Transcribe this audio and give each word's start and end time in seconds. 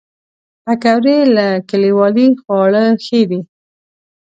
پکورې 0.63 1.17
له 1.35 1.47
کلیوالي 1.69 2.27
خواړو 2.41 2.85
ښې 3.03 3.21
دي 3.29 3.41